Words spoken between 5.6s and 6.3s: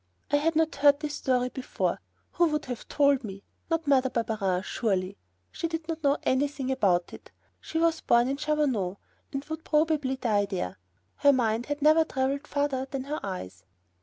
did not know